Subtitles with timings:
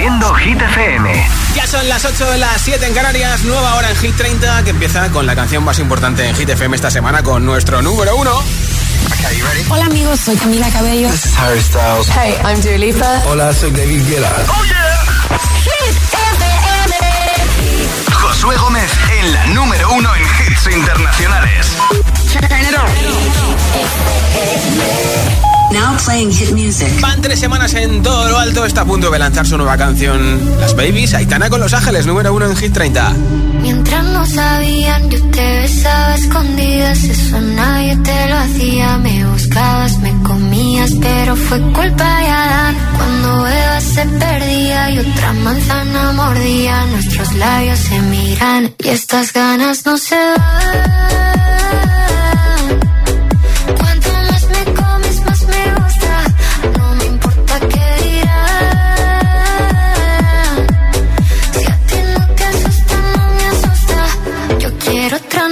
[0.00, 1.26] Produciendo Hit FM.
[1.54, 4.70] Ya son las 8 de las 7 en Canarias, nueva hora en Hit 30 que
[4.70, 8.42] empieza con la canción más importante en Hit FM esta semana con nuestro número uno.
[9.68, 11.10] Hola amigos, soy Camila Cabello.
[11.10, 12.08] This is Harry Styles.
[12.16, 13.22] Hey, I'm Dua Lipa.
[13.26, 14.32] Hola, soy David Guetta.
[14.48, 15.04] Oh yeah.
[15.64, 16.94] Hit FM.
[18.14, 18.90] Josué Gómez
[19.20, 21.76] en la número uno en hits internacionales.
[25.72, 26.88] Now playing hit music.
[27.00, 28.64] Van tres semanas en todo lo alto.
[28.64, 31.14] Está a punto de lanzar su nueva canción, Las Babies.
[31.14, 33.14] Aitana con Los Ángeles, número uno en Hit 30.
[33.62, 37.04] Mientras no sabían, yo te besaba escondidas.
[37.04, 38.98] Eso nadie te lo hacía.
[38.98, 42.76] Me buscabas, me comías, pero fue culpa de Adán.
[42.96, 49.84] Cuando Eva se perdía y otra manzana mordía, nuestros labios se miran y estas ganas
[49.86, 51.89] no se van.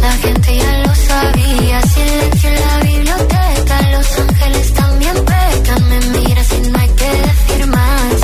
[0.00, 6.48] la gente ya lo sabía, silencio en la biblioteca, los ángeles también pecan, me miras
[6.52, 8.14] y no hay que decir más,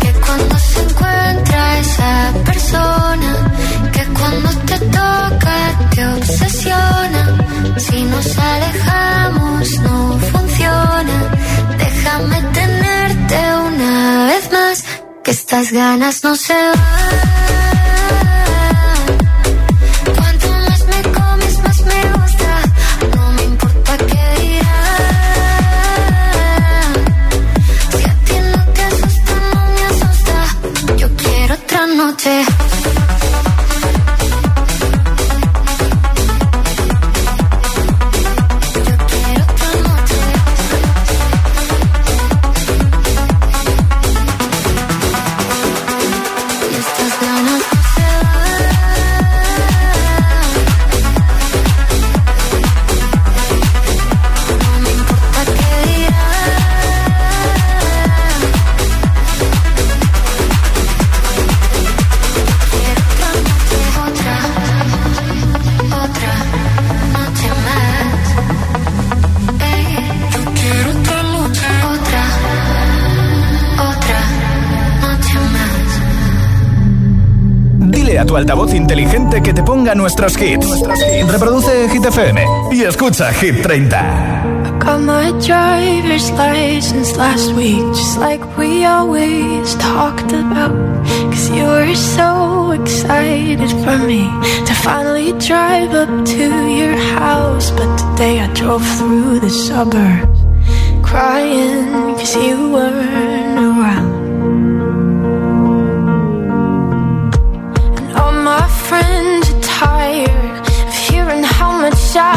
[0.00, 3.30] que cuando se encuentra esa persona,
[3.92, 5.56] que cuando te toca
[5.94, 7.22] te obsesiona,
[7.78, 11.16] si nos alejamos no funciona,
[11.78, 13.36] déjame tenerte
[13.70, 14.84] una vez más,
[15.24, 17.35] que estas ganas no se van.
[78.76, 80.82] Inteligente que te ponga nuestros hits.
[81.28, 83.96] Reproduce Hit FM y escucha Hit 30.
[84.66, 90.76] I got my driver's license last week, just like we always talked about.
[91.30, 94.28] Cause you were so excited for me
[94.66, 97.70] to finally drive up to your house.
[97.72, 100.38] But today I drove through the suburbs,
[101.02, 103.25] crying cause you weren't
[109.82, 110.26] I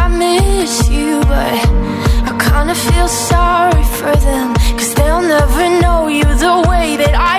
[0.10, 1.56] miss you, but
[2.30, 4.54] I kinda feel sorry for them.
[4.78, 7.39] Cause they'll never know you the way that I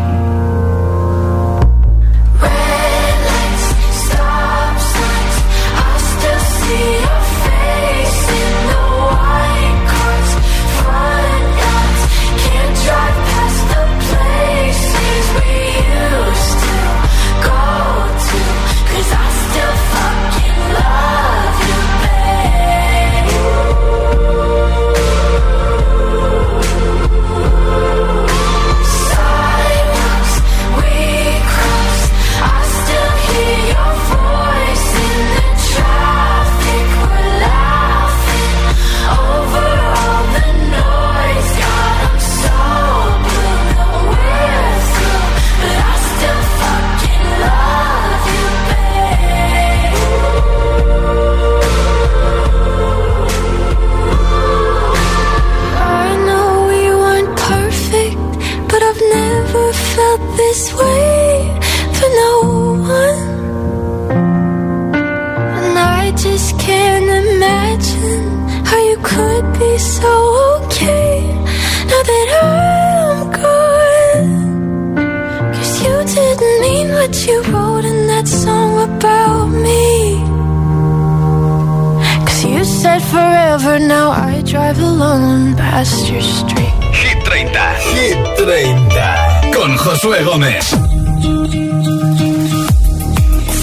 [83.71, 84.11] Over now.
[84.11, 86.75] I drive alone past your street.
[87.01, 87.47] Hit 30.
[87.95, 89.51] Hit 30.
[89.53, 90.65] Con Josué Gómez.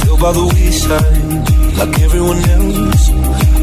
[0.01, 3.05] Feel by the wayside, like everyone else.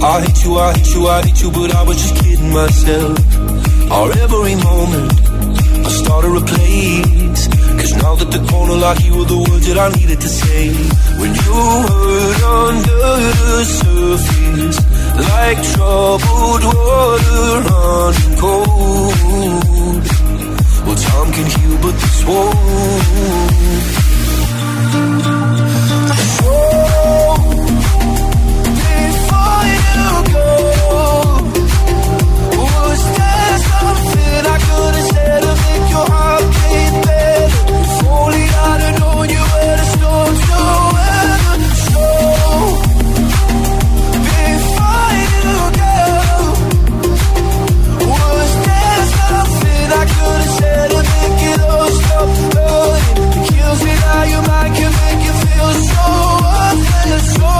[0.04, 3.18] I hate you, I hate you, I hate you, but I was just kidding myself.
[3.92, 5.12] Our every moment,
[5.88, 7.48] I started a place.
[7.80, 10.64] Cause now that the corner like you were the words that I needed to say.
[11.20, 11.54] When you
[11.90, 13.04] hurt under
[13.40, 20.04] the surface, like troubled water running cold.
[20.86, 22.56] Well, time can heal, but this won't.
[28.86, 30.48] Before you go,
[33.66, 37.62] something I could have said to make your heart beat better?
[37.82, 40.64] If only I'd have known you were the storm, no
[40.96, 41.56] weather.
[41.86, 42.04] So,
[53.75, 56.07] close it out, your mind can make you feel so
[56.63, 56.77] up
[57.12, 57.51] and so.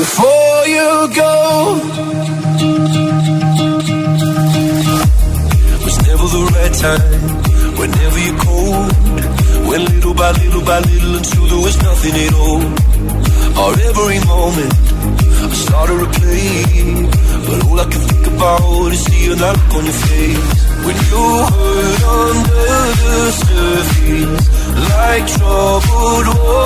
[0.00, 0.88] Before you
[1.22, 1.34] go,
[5.84, 7.20] was never the right time.
[7.80, 8.88] Whenever you're cold,
[9.68, 12.62] went little by little by little until there was nothing at all.
[13.62, 14.72] Or every moment,
[15.42, 16.98] I started to play
[17.48, 20.68] but all I can think about is seeing that look on your face.
[20.84, 24.46] When you hurt under the surface
[24.90, 26.57] Like troubled water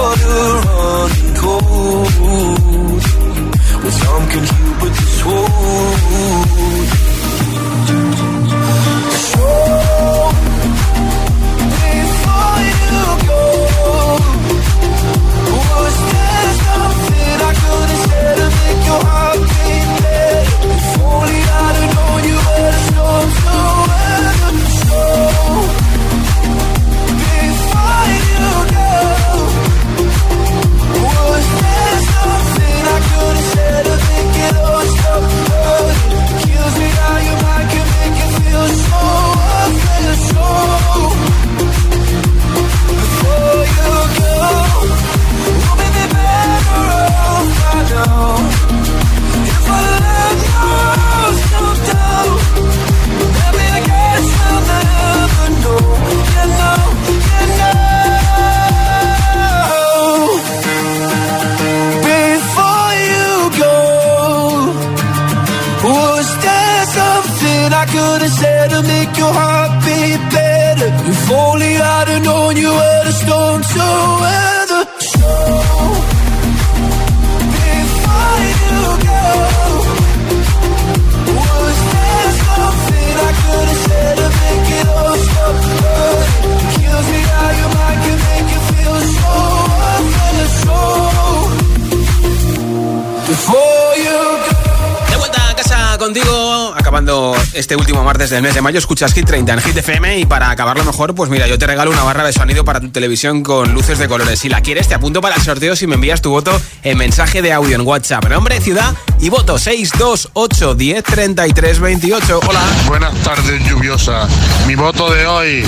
[98.32, 101.14] martes del mes de mayo escuchas Hit 30 en Hit FM y para acabarlo mejor,
[101.14, 104.08] pues mira, yo te regalo una barra de sonido para tu televisión con luces de
[104.08, 104.38] colores.
[104.38, 107.42] Si la quieres, te apunto para el sorteo si me envías tu voto en mensaje
[107.42, 108.28] de audio en WhatsApp.
[108.28, 112.40] Nombre, ciudad y voto 628 10 33 28.
[112.48, 112.62] Hola.
[112.86, 114.26] Buenas tardes, lluviosa.
[114.66, 115.64] Mi voto de hoy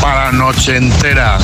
[0.00, 1.38] para noche entera.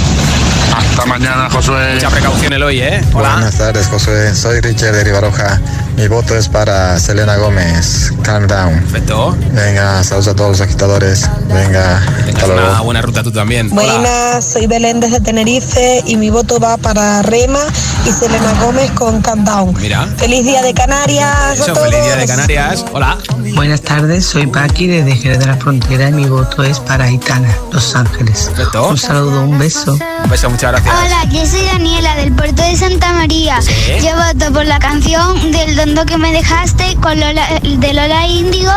[0.77, 1.95] Hasta mañana, Josué.
[1.95, 3.05] Mucha precaución el hoy, ¿eh?
[3.13, 3.35] Hola.
[3.35, 4.35] Buenas tardes, Josué.
[4.35, 5.61] Soy Richard de Rivaroja.
[5.97, 8.13] Mi voto es para Selena Gómez.
[8.23, 8.81] Calm down.
[8.81, 9.37] Perfecto.
[9.53, 11.29] Venga, saludos a todos los agitadores.
[11.49, 12.71] Venga, hasta luego.
[12.71, 13.69] Una buena ruta tú también.
[13.71, 17.61] Buenas, soy Belén desde Tenerife y mi voto va para Rema
[18.07, 19.75] y Selena Gómez con Calm down.
[19.81, 20.07] Mira.
[20.17, 21.59] Feliz día de Canarias.
[21.61, 22.85] Eso, feliz día de Canarias.
[22.93, 23.19] Hola.
[23.55, 27.55] Buenas tardes, soy Paqui desde Jerez de la Frontera y mi voto es para Aitana,
[27.71, 28.51] Los Ángeles.
[28.55, 28.89] Perfecto.
[28.89, 29.93] Un saludo, un beso.
[29.93, 30.95] Un beso, muchas gracias.
[30.95, 33.59] Hola, yo soy Daniela del puerto de Santa María.
[34.03, 38.71] Yo voto por la canción del Que me dejaste con Lola, de Lola Índigo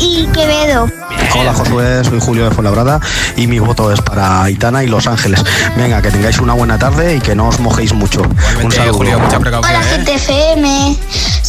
[0.00, 0.90] y Quevedo.
[1.36, 2.98] Hola Josué, soy Julio de Fuenlabrada
[3.36, 5.44] y mi voto es para Aitana y Los Ángeles.
[5.76, 8.22] Venga, que tengáis una buena tarde y que no os mojéis mucho.
[8.64, 8.94] un saludo.
[8.94, 9.76] Julio, mucha precaución.
[9.76, 10.04] Hola, ¿eh?
[10.04, 10.96] GTFM.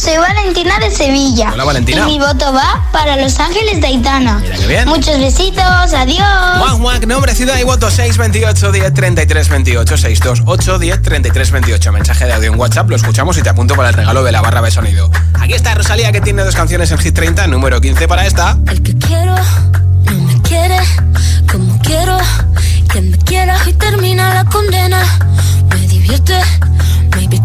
[0.06, 1.50] Soy Valentina de Sevilla.
[1.52, 2.02] Hola, Valentina.
[2.02, 4.38] Y mi voto va para Los Ángeles de Aitana.
[4.38, 4.88] Mira qué bien.
[4.88, 6.20] Muchos besitos, adiós.
[6.60, 11.90] Juan, Juan, nombre, ciudad y voto 628 10 33 28 628 10 33 28.
[11.92, 14.42] Mensaje de audio en WhatsApp, lo escuchamos y te apunto para el regalo de la
[14.42, 15.10] barra de sonido.
[15.40, 18.56] Aquí está Rosalía que tiene dos canciones en Hit 30, número 15 para esta.
[18.68, 20.78] El que quiero no me quiere
[21.50, 22.16] como quiero
[22.92, 25.02] que me quiera y termina la condena.
[25.68, 26.40] Me divierte,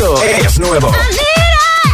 [0.00, 0.16] Esto
[0.60, 0.90] nuevo.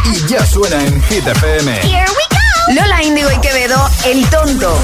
[0.05, 2.73] Y ya suena en Hit Here we go.
[2.73, 4.79] Lola Índigo y Quevedo, El Tonto.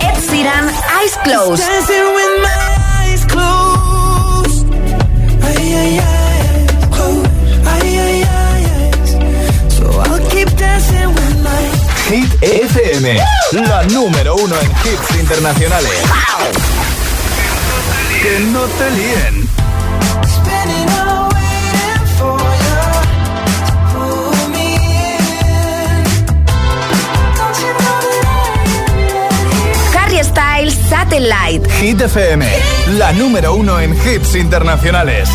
[0.00, 0.18] Ed
[0.98, 1.64] Eyes Closed.
[5.44, 6.19] Ay, ay, ay.
[12.10, 13.20] Hit FM,
[13.52, 15.92] la número uno en hits internacionales.
[18.20, 19.48] Que no te líen.
[29.96, 31.70] Harry Styles Satellite.
[31.78, 32.44] Hit FM,
[32.98, 35.28] la número uno en hits internacionales.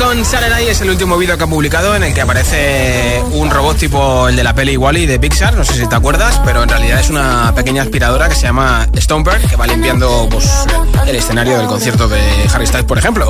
[0.00, 3.76] Con Saturday, es el último vídeo que ha publicado en el que aparece un robot
[3.76, 6.68] tipo el de la peli Wally de Pixar, no sé si te acuerdas, pero en
[6.68, 10.48] realidad es una pequeña aspiradora que se llama Stomper, que va limpiando pues,
[11.06, 12.20] el escenario del concierto de
[12.52, 13.28] Harry Styles, por ejemplo.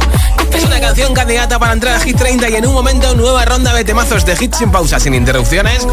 [0.52, 3.74] Es una canción candidata para entrar a Hit 30 y en un momento nueva ronda
[3.74, 5.87] de temazos de hits sin pausa, sin interrupciones.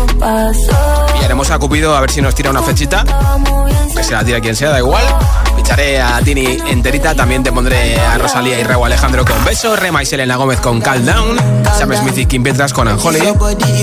[1.14, 3.04] Pillaremos a Cupido a ver si nos tira una flechita,
[3.96, 5.04] que se la tire quien sea, da igual.
[5.68, 10.02] Ficharé a Tini enterita, también te pondré a Rosalía y Raúl Alejandro con Beso, Rema
[10.02, 11.36] y Selena Gómez con Calm Down,
[11.78, 13.20] Sam Smith y Kim Petras con Anjoli,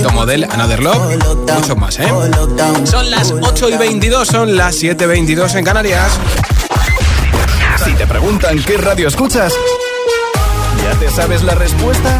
[0.01, 1.15] Tom Model, Another Love,
[1.53, 2.11] muchos más, ¿eh?
[2.85, 6.11] Son las 8 y 22, son las 7 y 22 en Canarias.
[7.83, 9.53] Si te preguntan qué radio escuchas,
[10.83, 12.19] ¿ya te sabes la respuesta?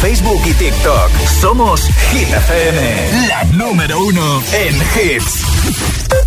[0.00, 1.10] Facebook y TikTok.
[1.40, 1.80] Somos
[2.12, 6.25] Hit FM, la número uno en hits.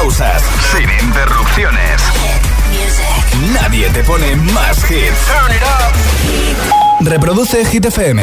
[0.00, 2.02] Pausas, sin interrupciones.
[3.52, 5.28] Nadie te pone más hits.
[7.00, 8.22] Reproduce Hit FM.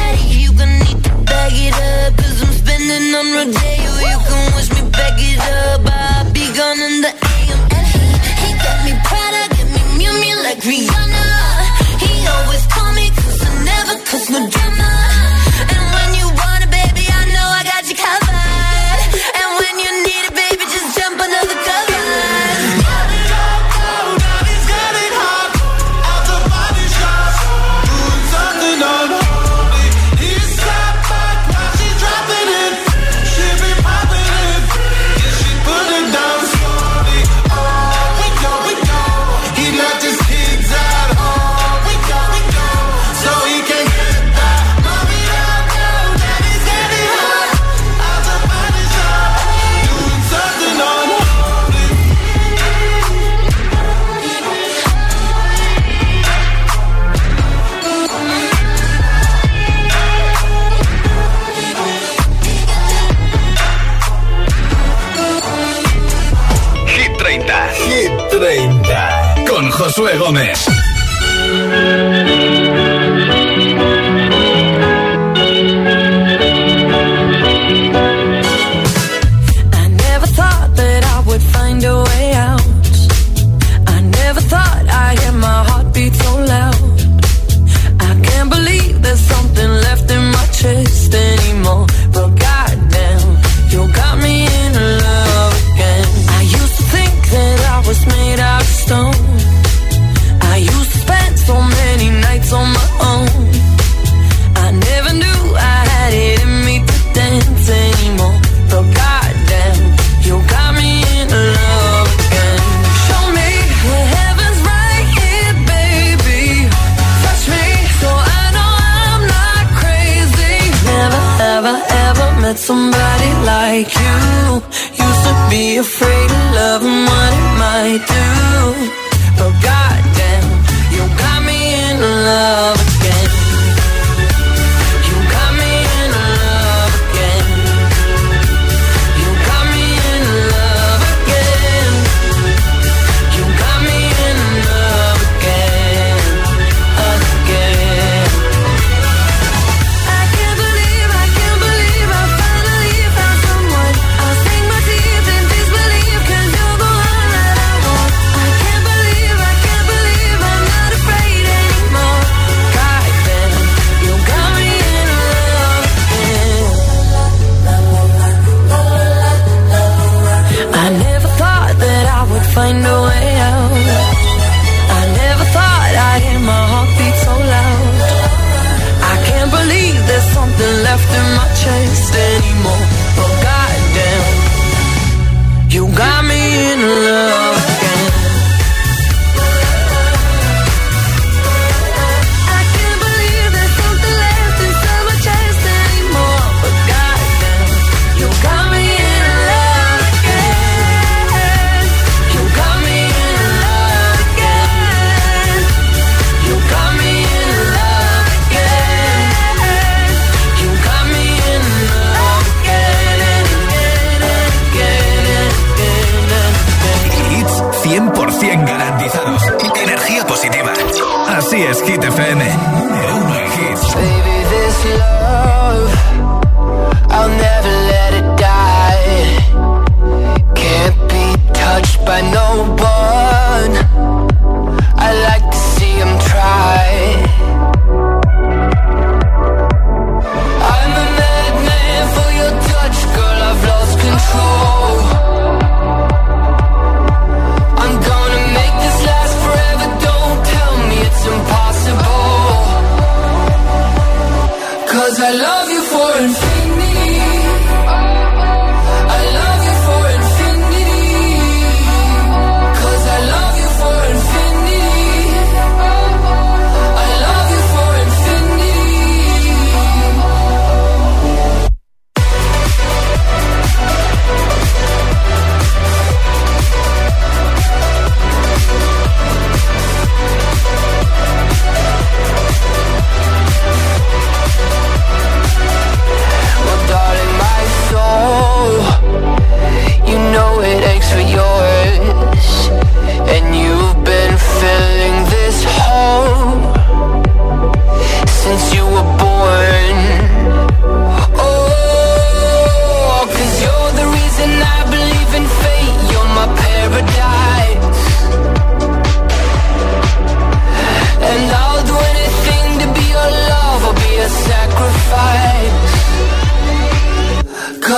[69.91, 70.15] Josué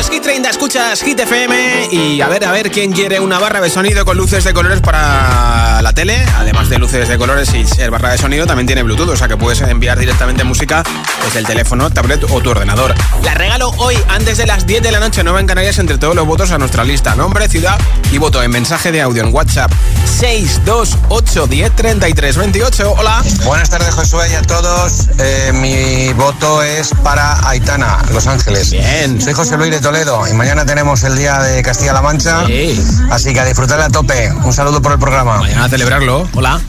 [0.00, 3.60] es Hit 30, escuchas Hit FM y a ver, a ver quién quiere una barra
[3.60, 6.24] de sonido con luces de colores para la tele.
[6.36, 9.28] Además de luces de colores y ser barra de sonido, también tiene Bluetooth, o sea
[9.28, 10.82] que puedes enviar directamente música
[11.24, 12.94] desde el teléfono, tablet o tu ordenador.
[13.22, 16.14] La regalo hoy, antes de las 10 de la noche, 9 en Canarias, entre todos
[16.14, 17.14] los votos a nuestra lista.
[17.14, 17.78] Nombre, ciudad
[18.12, 19.72] y voto en mensaje de audio en WhatsApp
[20.04, 22.94] 628 10 33 28.
[22.98, 23.22] Hola.
[23.44, 25.08] Buenas tardes, Josué, y a todos.
[25.18, 28.70] Eh, mi voto es para Aitana, Los Ángeles.
[28.70, 29.20] Bien.
[29.20, 32.46] Soy José Luis de Toledo y mañana tenemos el día de Castilla-La Mancha.
[33.10, 34.32] Así que a disfrutar a tope.
[34.32, 35.38] Un saludo por el programa.
[35.38, 36.28] Mañana a celebrarlo.
[36.34, 36.60] Hola.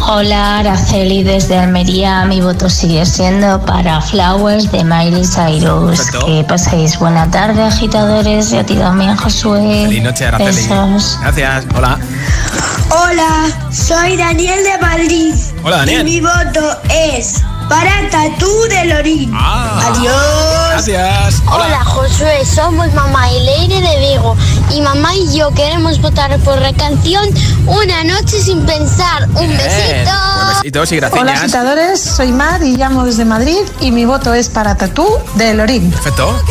[0.00, 2.24] Hola, Araceli desde Almería.
[2.24, 5.98] Mi voto sigue siendo para Flowers de Miley Cyrus.
[5.98, 6.26] Perfecto.
[6.26, 8.52] Que paséis buena tarde, agitadores.
[8.52, 9.84] Y a ti también, Josué.
[9.86, 10.68] Feliz noche, Araceli.
[10.68, 11.18] Besos.
[11.20, 11.64] Gracias.
[11.76, 11.98] Hola.
[12.90, 15.34] Hola, soy Daniel de Madrid.
[15.62, 16.00] Hola, Daniel.
[16.08, 19.32] Y mi voto es para Tatú de Lorín.
[19.34, 19.92] Ah.
[19.92, 20.70] Adiós.
[20.70, 21.42] Gracias.
[21.46, 24.36] Hola Josué, somos mamá y Leire de Vigo
[24.74, 27.28] y mamá y yo queremos votar por la canción
[27.66, 29.28] Una noche sin pensar.
[29.34, 30.10] Un besito.
[30.62, 31.42] Besitos y Hola gracias.
[31.42, 35.90] agitadores, soy Mar y llamo desde Madrid y mi voto es para Tatú de Lorín.
[35.90, 36.42] Perfecto.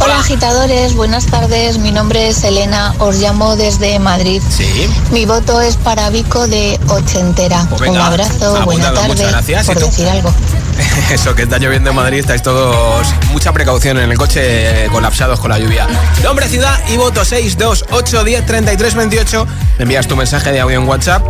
[0.00, 1.78] Hola agitadores, buenas tardes.
[1.78, 4.42] Mi nombre es Elena, os llamo desde Madrid.
[4.50, 4.88] Sí.
[5.12, 7.66] Mi voto es para Vico de Ochentera.
[7.76, 9.08] Pues Un abrazo, buena tarde.
[9.08, 9.66] muchas gracias.
[9.66, 10.32] Por decir algo.
[11.12, 15.50] Eso, que está lloviendo en Madrid, estáis todos mucha precaución en el coche, colapsados con
[15.50, 15.86] la lluvia.
[16.22, 19.46] Nombre, ciudad y voto 628 10 33 28.
[19.78, 21.22] Me envías tu mensaje de audio en WhatsApp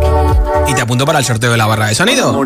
[0.67, 2.39] y te apunto para el sorteo de la barra de sonido.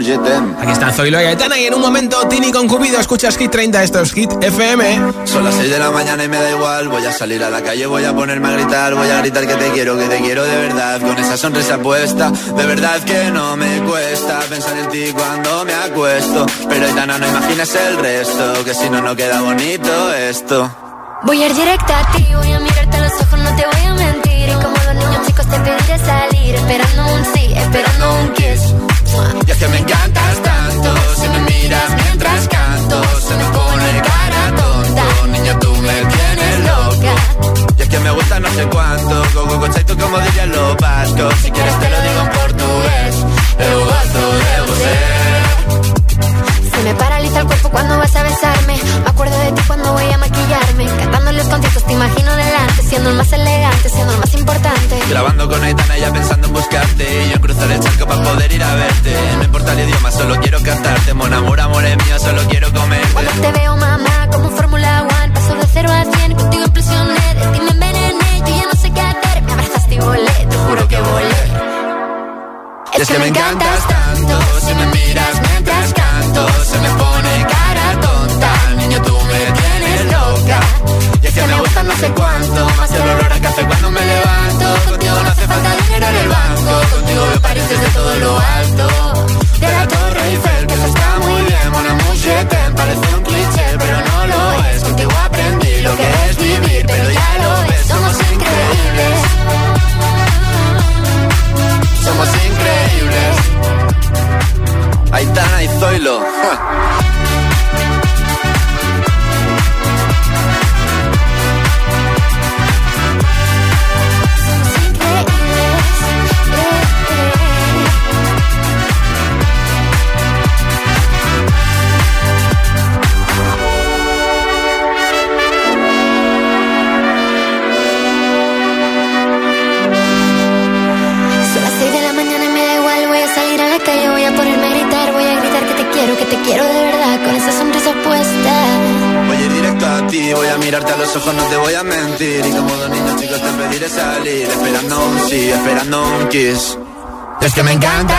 [0.62, 3.84] Aquí están Zoilo y Aitana y en un momento Tini con Cupido escuchas Hit 30,
[3.84, 5.00] esto es Hit FM.
[5.26, 6.88] Son las 6 de la mañana y me da igual.
[6.90, 8.96] Voy a salir a la calle, voy a ponerme a gritar.
[8.96, 11.02] Voy a gritar que te quiero, que te quiero de verdad.
[11.02, 15.74] Con esa sonrisa puesta, de verdad que no me cuesta pensar en ti cuando me
[15.74, 16.46] acuesto.
[16.70, 20.70] Pero No imaginas el resto, que si no, no queda bonito esto.
[21.24, 23.86] Voy a ir directa a ti, voy a mirarte a los ojos, no te voy
[23.86, 24.50] a mentir.
[24.50, 28.76] Y como los niños chicos te pediré salir, esperando un sí, esperando un kiss.
[29.48, 34.56] Y es que me encantas tanto, si me miras mientras canto, se me pone cara
[34.56, 34.69] tonta.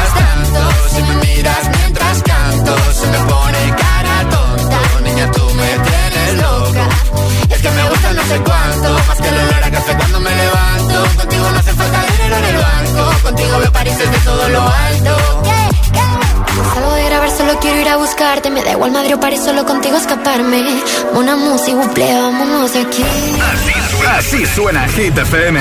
[0.01, 0.61] miras tanto,
[0.95, 4.79] si me miras mientras canto, se me pone cara tonta.
[5.03, 6.89] Niña, tú me tienes loca.
[7.49, 10.31] Es que me gusta no sé cuánto, más que el olor a café cuando me
[10.31, 11.17] levanto.
[11.17, 15.17] Contigo no hace falta dinero en el banco, contigo me pareces de todo lo alto.
[16.75, 18.51] Salgo de grabar, solo quiero ir a buscarte.
[18.51, 20.83] Me da igual Madrid o París, solo contigo escaparme.
[21.15, 23.05] Una música, buple, vámonos aquí.
[23.53, 25.61] Así, así suena Hit FM.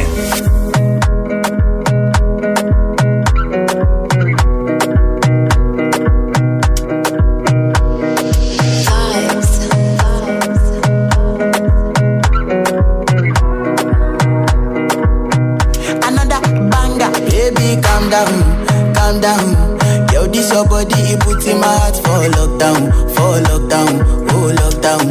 [21.41, 23.93] till my heart fall lockdown, fall lockdown,
[24.31, 25.05] oh lockdown.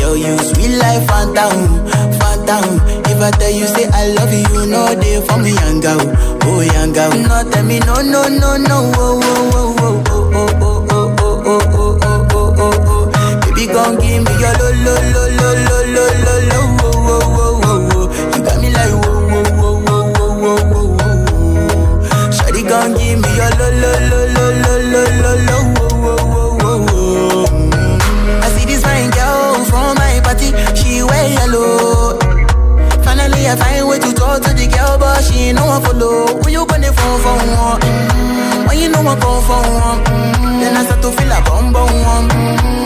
[0.00, 1.86] Yo, you sweet life, phantom,
[2.18, 2.80] phantom.
[3.10, 6.00] If I tell you say I love you, you know they for me young girl,
[6.44, 7.10] oh young girl.
[7.10, 11.38] No tell me no, no, no, no, oh, oh, oh, oh, oh, oh, oh, oh,
[11.44, 13.40] oh, oh, oh, oh, oh, oh, oh.
[13.42, 17.28] Baby, gon' give me your lo, lo, lo, lo, lo, lo, lo, lo, oh, oh,
[17.38, 18.06] oh, oh, oh.
[18.44, 20.96] Got me like whoa, whoa, whoa, whoa, whoa,
[22.96, 24.44] give me your lo, lo, lo, lo,
[24.92, 25.57] lo, lo, lo.
[33.48, 36.40] a find way to talk to the girl, but she ain't no one follow.
[36.42, 38.68] When you bend the phone for one, mm-hmm.
[38.68, 40.60] when you know I come for one, mm-hmm.
[40.60, 42.28] then I start to feel a bum bum one.
[42.28, 42.77] Mm-hmm.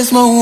[0.00, 0.40] mesmo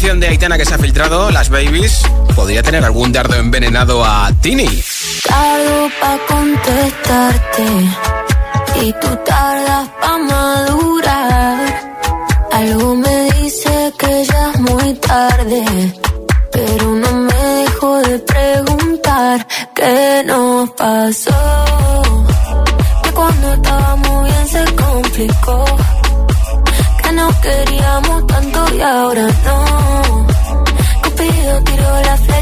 [0.00, 2.00] canción de Aitana que se ha filtrado, Las Babies,
[2.34, 4.82] podría tener algún dardo envenenado a Tini.
[5.28, 7.66] Tardo pa' contestarte
[8.80, 11.92] y tú tardas pa' madurar.
[12.50, 15.64] Algo me dice que ya es muy tarde,
[16.50, 21.64] pero no me dejo de preguntar qué nos pasó.
[23.02, 25.64] Que cuando estábamos bien se complicó,
[27.02, 29.69] que no queríamos tanto y ahora no.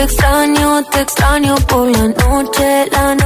[0.00, 2.88] Te extraño, te extraño por la noche.
[2.90, 3.19] La noche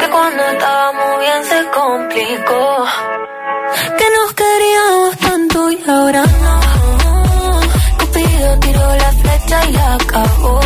[0.00, 2.84] Que cuando estábamos bien se complicó.
[3.98, 6.60] Que nos queríamos tanto y ahora no.
[7.98, 10.60] Cupido tiró la flecha y la acabó.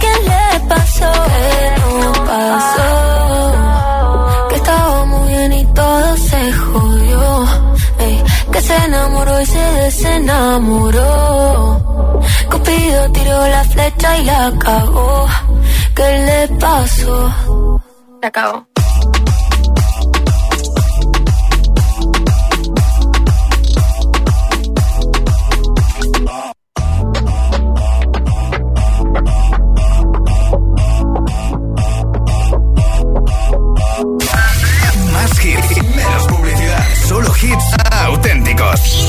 [0.00, 1.12] ¿Qué le pasó?
[1.26, 2.86] ¿Qué nos pasó?
[4.48, 7.46] Que estábamos bien y todo se jodió.
[8.52, 11.06] Que se enamoró y se desenamoró.
[12.50, 15.26] Cupido tiró la flecha y la cagó.
[15.98, 17.82] ¿Qué le pasó?
[18.20, 18.68] Se acabó.
[35.12, 36.86] Más hits, menos publicidad.
[37.08, 39.08] Solo hits auténticos.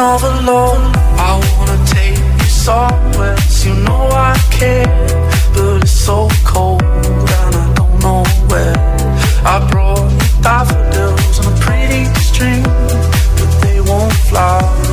[0.00, 4.86] I wanna take you somewhere, you know I care.
[5.52, 8.76] But it's so cold and I don't know where.
[9.44, 14.88] I brought you daffodils on a pretty string, but they won't last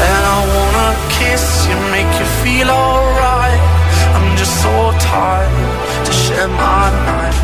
[0.00, 3.60] and I wanna kiss you, make you feel alright.
[4.14, 7.43] I'm just so tired to share my night.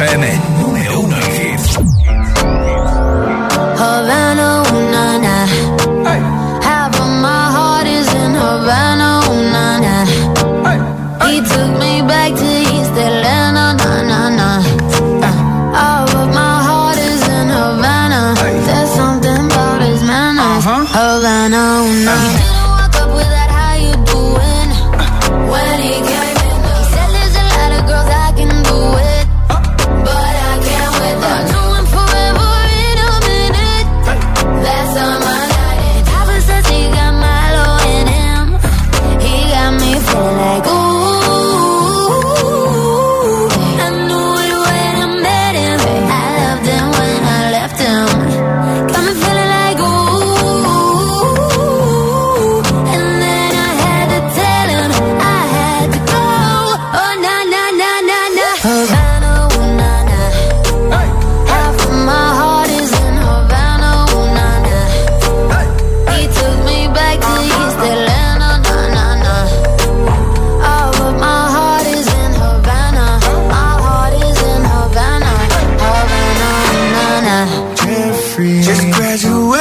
[0.00, 0.39] FM.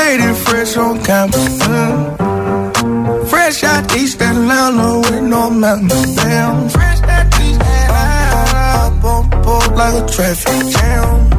[0.09, 1.59] Graduated fresh on campus.
[1.59, 3.29] mm.
[3.29, 6.15] Fresh out East Atlanta with no mountains.
[6.15, 6.69] Damn.
[6.69, 9.01] Fresh out East Atlanta.
[9.01, 11.29] Bump up like a traffic jam.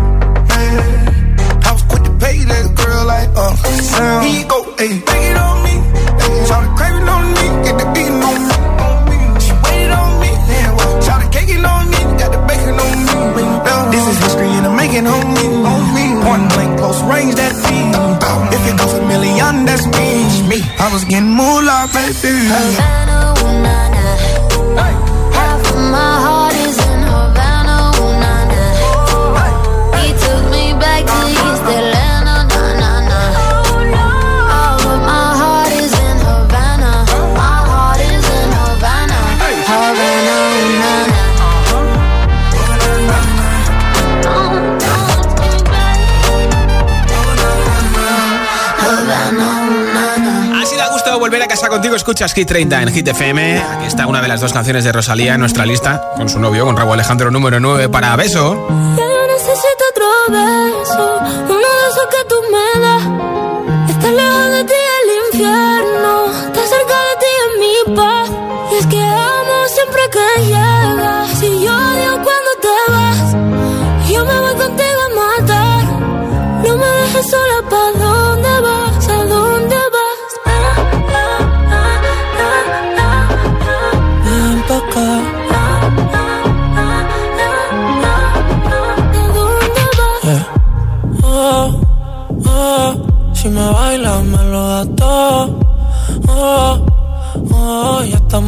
[0.48, 1.62] Man.
[1.66, 4.22] I was quick to pay that girl like Uncle Sam.
[4.22, 5.04] Here you go, ayy.
[5.04, 5.74] Take it on me.
[6.22, 6.46] Ayy.
[6.46, 7.46] Shout the craving on me.
[7.64, 8.38] Get the beating on
[9.10, 9.18] me.
[9.44, 10.30] She waited on me.
[10.48, 10.76] Damn.
[10.76, 12.00] Well, on me.
[12.20, 12.96] Got the bacon on
[13.34, 13.44] me.
[13.90, 15.46] This is history and I'm making on me.
[15.72, 16.04] On me.
[16.24, 17.49] Point blank, close range, that
[18.70, 20.10] it goes a million, that's me.
[20.48, 20.58] Me.
[20.78, 22.34] I was getting moolah, baby.
[22.54, 24.04] Havana, ooh na na.
[25.36, 26.29] Half of my heart
[51.68, 51.94] contigo.
[51.94, 53.58] Escuchas Hit 30 en Hit FM.
[53.58, 56.64] Aquí está una de las dos canciones de Rosalía en nuestra lista con su novio,
[56.64, 58.54] con Raúl Alejandro número 9 para Beso.
[58.96, 62.69] Yo necesito otro beso, uno de esos que tú me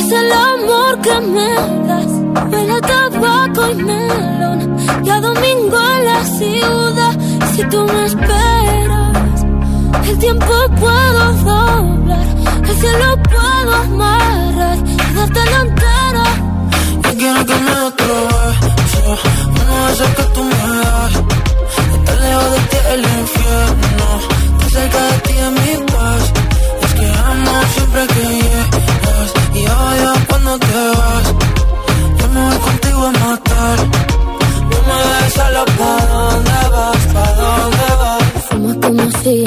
[0.00, 1.50] es el amor que me
[1.88, 2.12] das.
[2.50, 4.76] Huele a tabaco y melón.
[5.04, 7.14] Y a domingo en la ciudad.
[7.54, 9.44] Si tú me esperas,
[10.08, 12.26] el tiempo puedo doblar.
[12.68, 16.24] El cielo puedo amarrar y darte la entera.
[17.04, 19.04] Yo quiero que me otro beso,
[19.60, 21.14] uno de que tú me das.
[21.94, 24.06] Estar lejos de ti el infierno,
[24.52, 26.32] estar cerca de ti es mi paz.
[26.82, 31.34] Es que amo siempre que llegas y odio cuando te vas.
[32.18, 33.78] Yo me voy contigo a matar,
[34.70, 38.22] no me dejes solo pa' dónde vas, pa' dónde vas.
[38.48, 39.44] Fuma como si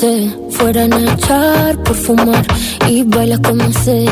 [0.00, 0.12] te
[0.50, 2.46] fueran a echar por fumar
[2.86, 4.06] y bailas como sé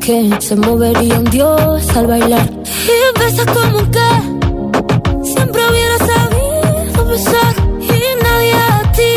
[0.00, 2.48] que se movería un dios al bailar
[2.94, 9.12] y besas como que siempre hubiera sabido besar y nadie a ti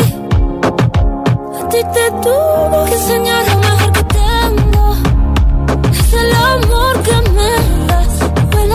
[1.60, 3.59] a ti te tuvo que enseñar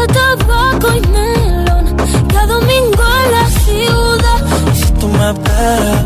[0.07, 1.95] tabaco y melón.
[2.31, 4.39] Cada domingo en la ciudad.
[4.73, 6.05] Si tú me esperas,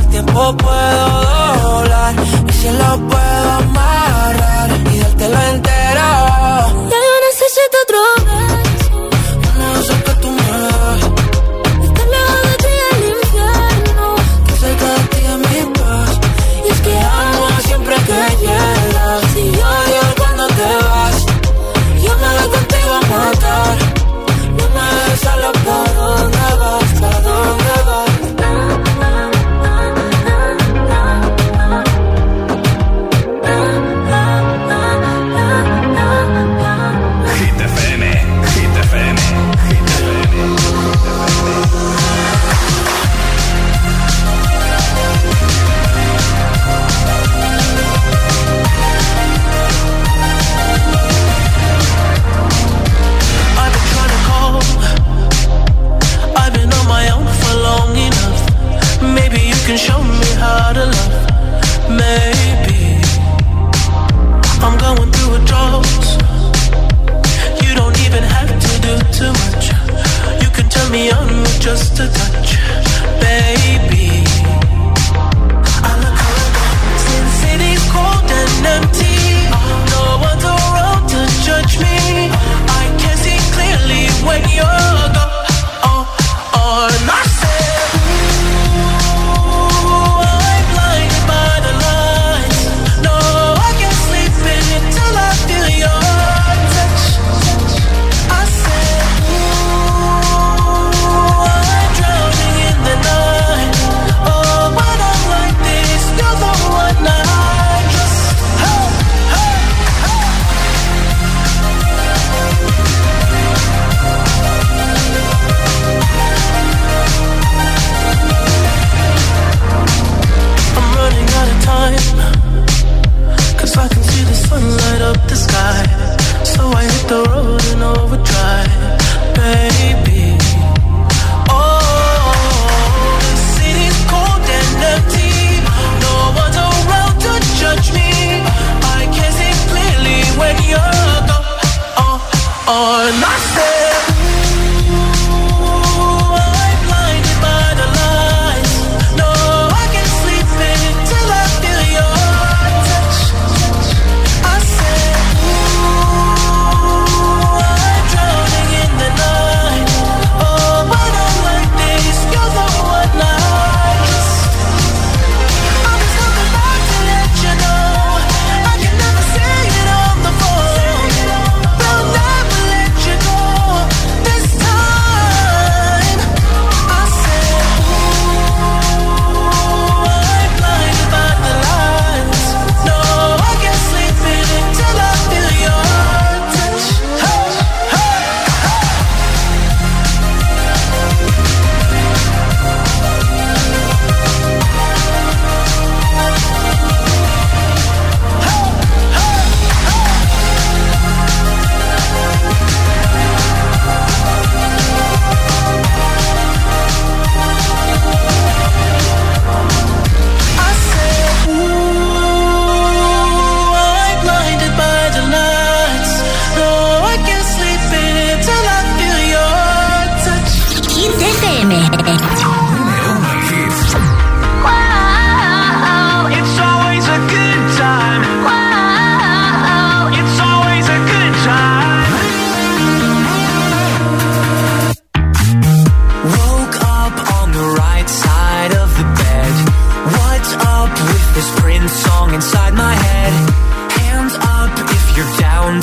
[0.00, 1.06] el tiempo puedo
[1.62, 2.14] doblar.
[2.48, 6.45] Y si lo puedo amarrar y dártelo entero.